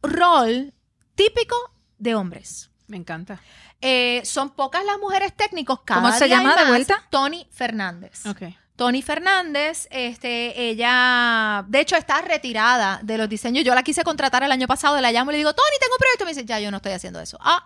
[0.04, 0.74] rol
[1.16, 1.56] típico
[1.98, 2.70] de hombres.
[2.88, 3.40] Me encanta.
[3.82, 5.80] Eh, son pocas las mujeres técnicos.
[5.86, 7.04] Cada ¿Cómo se día llama de vuelta?
[7.10, 8.26] Tony Fernández.
[8.26, 8.44] Ok.
[8.76, 13.64] Tony Fernández, este, ella, de hecho, está retirada de los diseños.
[13.64, 16.00] Yo la quise contratar el año pasado, la llamo y le digo, Tony, tengo un
[16.00, 16.26] proyecto.
[16.26, 17.38] Me dice, ya, yo no estoy haciendo eso.
[17.40, 17.66] Ah,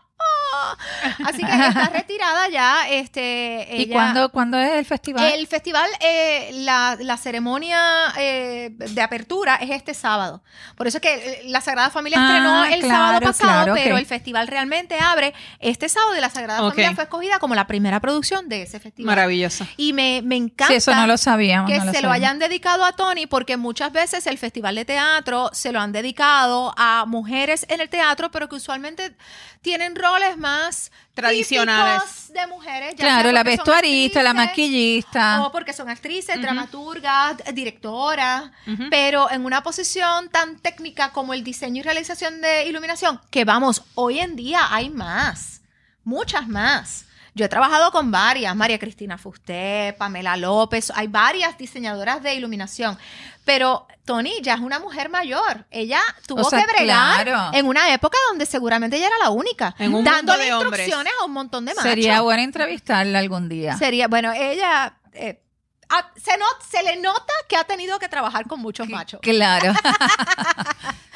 [1.25, 2.89] Así que está retirada ya.
[2.89, 5.23] Este, ¿Y ella- cuándo, cuándo es el festival?
[5.33, 10.43] El festival, eh, la, la ceremonia eh, de apertura es este sábado.
[10.75, 13.73] Por eso es que eh, la Sagrada Familia Ah, estrenó el claro, sábado pasado, claro,
[13.75, 16.59] pero el festival realmente abre este sábado y la Sagrada.
[16.59, 19.15] Familia fue escogida como la primera producción de ese festival.
[19.15, 19.65] Maravilloso.
[19.77, 21.69] Y me, me encanta sí, eso no lo sabíamos.
[21.71, 24.85] que no lo se lo hayan dedicado a Tony porque muchas veces el festival de
[24.85, 29.15] teatro se lo han dedicado a mujeres en el teatro, pero que usualmente
[29.61, 32.01] tienen roles más Tradicionales.
[32.03, 32.95] típicos de mujeres.
[32.95, 35.45] ya Claro, la vestuarista, la maquillista.
[35.45, 38.51] o porque son actrices, dramaturgas, directoras,
[38.89, 43.83] pero en una posición tan técnica como el diseño y realización de iluminación, que vamos,
[43.95, 45.61] hoy en día hay más,
[46.03, 47.05] muchas más.
[47.35, 52.97] Yo he trabajado con varias, María Cristina Fusté, Pamela López, hay varias diseñadoras de iluminación,
[53.45, 55.65] pero Tony ya es una mujer mayor.
[55.71, 57.57] Ella tuvo O sea, que bregar claro.
[57.57, 60.87] en una época donde seguramente ella era la única, dándole hombres.
[60.87, 61.89] instrucciones a un montón de machos.
[61.89, 63.77] Sería bueno entrevistarla algún día.
[63.77, 65.41] Sería, bueno, ella eh,
[66.15, 69.19] se, not- se le nota que ha tenido que trabajar con muchos machos.
[69.21, 69.73] Claro.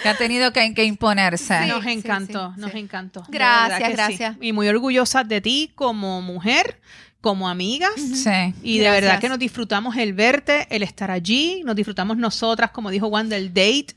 [0.03, 1.63] que ha tenido que, que imponerse.
[1.63, 2.77] Sí, nos encantó, sí, nos sí.
[2.79, 3.23] encantó.
[3.29, 4.37] Gracias, gracias.
[4.41, 6.79] Y muy orgullosa de ti como mujer,
[7.21, 7.93] como amigas.
[7.95, 8.53] Sí.
[8.61, 9.01] Y de Gracias.
[9.01, 13.29] verdad que nos disfrutamos el verte, el estar allí, nos disfrutamos nosotras, como dijo Juan,
[13.29, 13.95] del date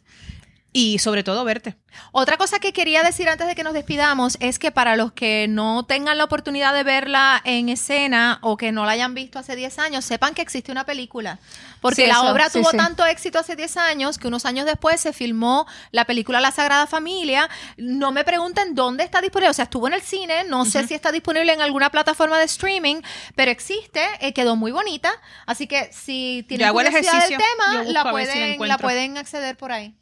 [0.76, 1.74] y sobre todo verte.
[2.12, 5.46] Otra cosa que quería decir antes de que nos despidamos es que para los que
[5.48, 9.56] no tengan la oportunidad de verla en escena o que no la hayan visto hace
[9.56, 11.38] 10 años, sepan que existe una película.
[11.80, 12.76] Porque Sí, la eso, obra sí, tuvo sí.
[12.76, 16.86] tanto éxito hace 10 años que unos años después se filmó la película La Sagrada
[16.86, 17.48] Familia.
[17.78, 19.48] No me pregunten dónde está disponible.
[19.50, 20.44] O sea, estuvo en el cine.
[20.44, 22.96] No sé si está disponible en alguna plataforma de streaming,
[23.34, 24.02] pero existe.
[24.20, 25.10] eh, quedó muy bonita.
[25.46, 28.02] Así que si tienen hago el curiosidad del tema, la
[28.76, 29.94] si pueden acceder por ahí.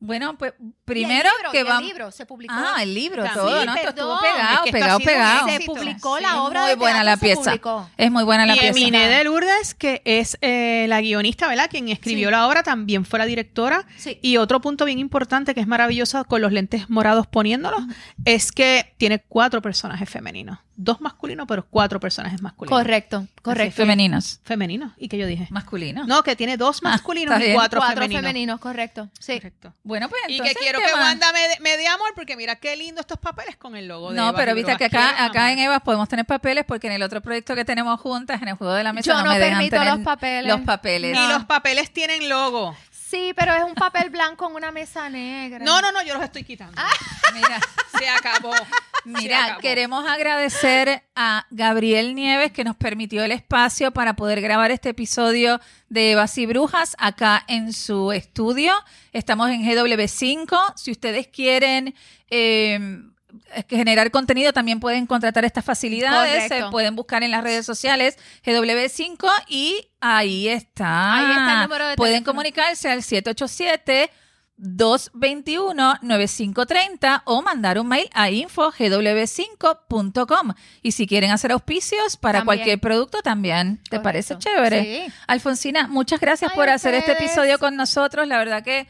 [0.00, 2.54] Bueno, pues Y el primero libro, que y el libro se publicó.
[2.56, 3.44] Ah, el libro, También.
[3.46, 3.74] todo, Sí, ¿no?
[3.74, 5.48] Esto estuvo pegado, Es que pegado, pegado.
[5.48, 7.54] se publicó Sí, la obra Muy de buena la pieza.
[7.96, 8.78] Es muy buena la y pieza.
[8.78, 11.68] Eminé de Lourdes, que es eh, la guionista, ¿verdad?
[11.68, 12.30] Quien escribió Sí.
[12.32, 13.86] la obra, también fue la directora.
[13.96, 14.20] Sí.
[14.22, 17.82] Y otro punto bien importante que es maravilloso con los lentes morados poniéndolos,
[18.24, 20.58] es que tiene cuatro personajes femeninos.
[20.80, 22.78] Dos masculinos, pero cuatro personajes masculinos.
[22.78, 23.74] Correcto, correcto.
[23.74, 24.38] Femeninos.
[24.44, 24.92] Femeninos.
[24.96, 25.48] ¿Y qué yo dije?
[25.50, 26.06] Masculinos.
[26.06, 28.22] No, que tiene dos Ah, masculinos y cuatro, Cuatro femeninos.
[28.22, 28.60] femeninos.
[28.60, 29.08] correcto.
[29.18, 29.34] Sí.
[29.34, 29.74] Correcto.
[29.88, 31.02] Bueno, pues Y que quiero ¿qué que más?
[31.02, 34.10] Wanda me, dé- me dé amor porque mira qué lindo estos papeles con el logo
[34.10, 35.60] de No, pero viste que acá, acá en.
[35.60, 38.74] Evas podemos tener papeles porque en el otro proyecto que tenemos juntas, en el juego
[38.74, 40.52] de la mesa, Yo no, no me dejan permito tener los papeles.
[40.52, 41.18] Los papeles.
[41.18, 42.76] Y los papeles tienen logo.
[43.08, 45.64] Sí, pero es un papel blanco en una mesa negra.
[45.64, 46.80] No, no, no, yo los estoy quitando.
[47.32, 47.58] Mira,
[47.98, 48.52] Se acabó.
[48.54, 48.64] Se
[49.04, 49.60] Mira, acabó.
[49.60, 55.58] queremos agradecer a Gabriel Nieves que nos permitió el espacio para poder grabar este episodio
[55.88, 58.74] de Evas y Brujas acá en su estudio.
[59.12, 60.74] Estamos en GW5.
[60.76, 61.94] Si ustedes quieren
[62.28, 63.00] eh,
[63.68, 66.44] generar contenido, también pueden contratar estas facilidades.
[66.44, 66.66] Correcto.
[66.66, 71.14] Se pueden buscar en las redes sociales GW5 y ahí está.
[71.16, 72.32] Ahí está el número de Pueden teléfono.
[72.34, 74.10] comunicarse al 787
[74.60, 80.52] 221-9530 o mandar un mail a info.gw5.com.
[80.82, 82.58] Y si quieren hacer auspicios para También.
[82.58, 83.76] cualquier producto, también.
[83.76, 84.02] ¿Te Correcto.
[84.02, 84.82] parece chévere?
[84.82, 85.06] Sí.
[85.26, 88.26] Alfonsina, muchas gracias Ay, por hacer este episodio con nosotros.
[88.26, 88.88] La verdad que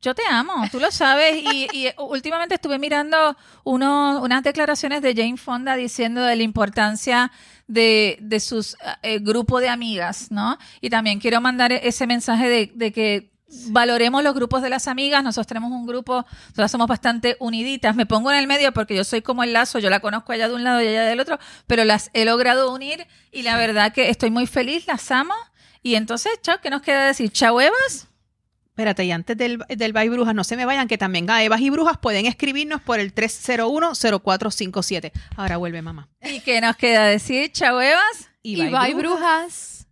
[0.00, 1.36] yo te amo, tú lo sabes.
[1.52, 7.30] Y, y últimamente estuve mirando uno- unas declaraciones de Jane Fonda diciendo de la importancia
[7.66, 10.56] de, de sus eh, grupo de amigas, ¿no?
[10.80, 13.30] Y también quiero mandar ese mensaje de, de que
[13.70, 15.22] valoremos los grupos de las amigas.
[15.24, 17.96] Nosotros tenemos un grupo, nosotras somos bastante uniditas.
[17.96, 20.48] Me pongo en el medio porque yo soy como el lazo, yo la conozco allá
[20.48, 23.92] de un lado y ella del otro, pero las he logrado unir y la verdad
[23.92, 25.34] que estoy muy feliz, las amo.
[25.82, 27.30] Y entonces, chao, ¿qué nos queda decir?
[27.30, 28.07] Chao, Evas.
[28.78, 31.60] Espérate, y antes del, del Bye Brujas, no se me vayan, que también a Evas
[31.60, 35.10] y Brujas pueden escribirnos por el 301-0457.
[35.34, 36.08] Ahora vuelve mamá.
[36.22, 38.30] ¿Y qué nos queda decir, chao Evas?
[38.40, 39.88] Y, y bye, brujas.